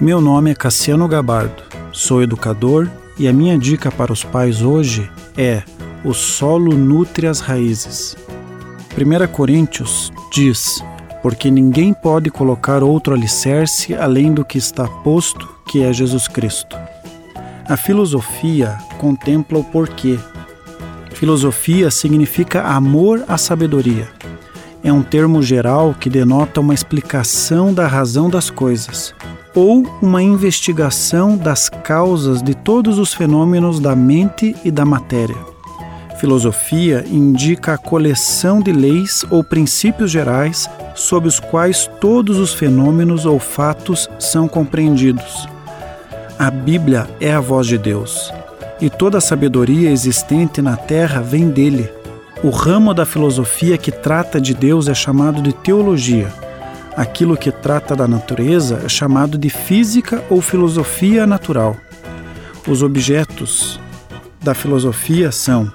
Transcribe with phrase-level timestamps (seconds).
[0.00, 5.08] Meu nome é Cassiano Gabardo, sou educador e a minha dica para os pais hoje
[5.36, 5.62] é:
[6.04, 8.16] o solo nutre as raízes.
[8.98, 10.82] 1 Coríntios diz:
[11.22, 16.76] Porque ninguém pode colocar outro alicerce além do que está posto, que é Jesus Cristo.
[17.64, 20.18] A filosofia contempla o porquê.
[21.12, 24.08] Filosofia significa amor à sabedoria.
[24.82, 29.14] É um termo geral que denota uma explicação da razão das coisas
[29.54, 35.36] ou uma investigação das causas de todos os fenômenos da mente e da matéria.
[36.18, 43.26] Filosofia indica a coleção de leis ou princípios gerais sob os quais todos os fenômenos
[43.26, 45.48] ou fatos são compreendidos.
[46.38, 48.32] A Bíblia é a voz de Deus,
[48.80, 51.88] e toda a sabedoria existente na terra vem dele.
[52.42, 56.32] O ramo da filosofia que trata de Deus é chamado de teologia
[56.96, 61.76] Aquilo que trata da natureza é chamado de física ou filosofia natural.
[62.68, 63.80] Os objetos
[64.40, 65.72] da filosofia são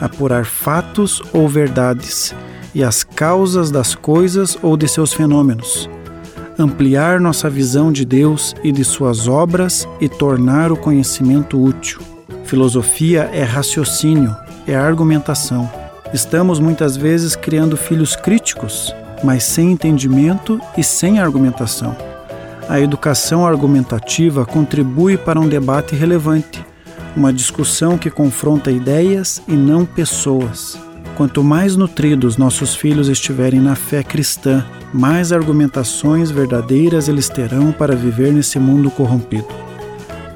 [0.00, 2.34] apurar fatos ou verdades
[2.74, 5.88] e as causas das coisas ou de seus fenômenos,
[6.58, 12.00] ampliar nossa visão de Deus e de suas obras e tornar o conhecimento útil.
[12.44, 14.34] Filosofia é raciocínio,
[14.66, 15.70] é argumentação.
[16.12, 18.94] Estamos muitas vezes criando filhos críticos
[19.24, 21.96] mas sem entendimento e sem argumentação.
[22.68, 26.64] A educação argumentativa contribui para um debate relevante,
[27.16, 30.78] uma discussão que confronta ideias e não pessoas.
[31.16, 37.94] Quanto mais nutridos nossos filhos estiverem na fé cristã, mais argumentações verdadeiras eles terão para
[37.94, 39.46] viver nesse mundo corrompido.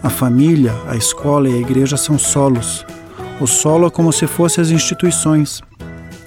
[0.02, 2.86] A família, a escola e a igreja são solos.
[3.40, 5.60] O solo é como se fossem as instituições.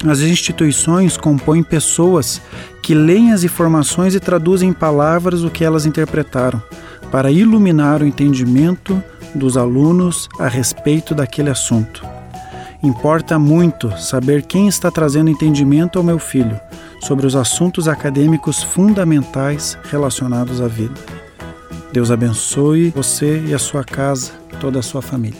[0.08, 2.42] As instituições compõem pessoas
[2.82, 6.62] que leem as informações e traduzem em palavras o que elas interpretaram,
[7.12, 9.02] para iluminar o entendimento
[9.36, 12.04] dos alunos a respeito daquele assunto.
[12.82, 16.60] Importa muito saber quem está trazendo entendimento ao meu filho
[17.04, 20.96] sobre os assuntos acadêmicos fundamentais relacionados à vida.
[21.94, 25.40] Deus abençoe você e a sua casa, toda a sua família.